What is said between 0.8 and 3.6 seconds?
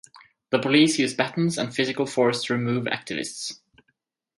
used batons and physical force to remove activists.